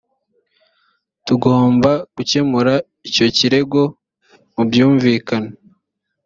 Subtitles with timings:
[1.25, 2.73] tugomba gukemura
[3.07, 3.81] icyo kirego
[4.53, 5.51] mu bwumvikane